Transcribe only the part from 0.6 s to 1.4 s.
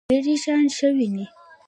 ښه وینئ؟